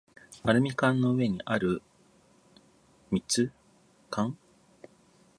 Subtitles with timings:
[0.41, 1.83] アルミ缶の上にある
[3.11, 3.51] 蜜
[4.09, 4.33] 柑